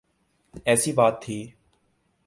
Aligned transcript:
ایسی 0.65 0.91
بات 0.91 1.21
تھی۔ 1.21 1.39